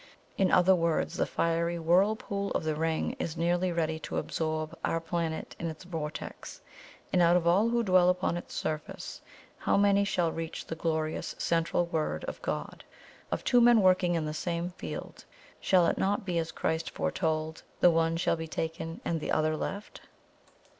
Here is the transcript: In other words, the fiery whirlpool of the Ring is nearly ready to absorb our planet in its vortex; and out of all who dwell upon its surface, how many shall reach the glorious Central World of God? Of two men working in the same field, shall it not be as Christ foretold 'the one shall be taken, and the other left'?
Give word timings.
In 0.35 0.49
other 0.49 0.73
words, 0.73 1.13
the 1.15 1.27
fiery 1.27 1.77
whirlpool 1.77 2.49
of 2.53 2.63
the 2.63 2.73
Ring 2.73 3.15
is 3.19 3.37
nearly 3.37 3.71
ready 3.71 3.99
to 3.99 4.17
absorb 4.17 4.75
our 4.83 4.99
planet 4.99 5.55
in 5.59 5.67
its 5.67 5.83
vortex; 5.83 6.59
and 7.13 7.21
out 7.21 7.37
of 7.37 7.45
all 7.45 7.69
who 7.69 7.83
dwell 7.83 8.09
upon 8.09 8.35
its 8.35 8.55
surface, 8.55 9.21
how 9.59 9.77
many 9.77 10.03
shall 10.03 10.31
reach 10.31 10.65
the 10.65 10.73
glorious 10.75 11.35
Central 11.37 11.85
World 11.85 12.23
of 12.23 12.41
God? 12.41 12.83
Of 13.31 13.43
two 13.43 13.61
men 13.61 13.79
working 13.83 14.15
in 14.15 14.25
the 14.25 14.33
same 14.33 14.71
field, 14.71 15.23
shall 15.59 15.85
it 15.85 15.99
not 15.99 16.25
be 16.25 16.39
as 16.39 16.51
Christ 16.51 16.89
foretold 16.89 17.61
'the 17.79 17.91
one 17.91 18.17
shall 18.17 18.35
be 18.37 18.47
taken, 18.47 19.01
and 19.05 19.19
the 19.21 19.31
other 19.31 19.55
left'? 19.55 20.01